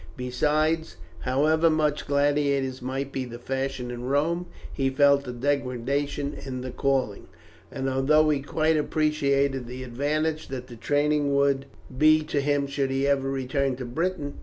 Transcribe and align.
Besides, 0.17 0.95
however 1.19 1.69
much 1.69 2.07
gladiators 2.07 2.81
might 2.81 3.11
be 3.11 3.23
the 3.23 3.37
fashion 3.37 3.91
in 3.91 4.05
Rome, 4.05 4.47
he 4.73 4.89
felt 4.89 5.27
a 5.27 5.31
degradation 5.31 6.35
in 6.43 6.61
the 6.61 6.71
calling, 6.71 7.27
although 7.71 8.27
he 8.31 8.41
quite 8.41 8.77
appreciated 8.77 9.67
the 9.67 9.83
advantage 9.83 10.47
that 10.47 10.65
the 10.65 10.75
training 10.75 11.35
would 11.35 11.67
be 11.95 12.23
to 12.23 12.41
him 12.41 12.65
should 12.65 12.89
he 12.89 13.05
ever 13.07 13.29
return 13.29 13.75
to 13.75 13.85
Britain. 13.85 14.39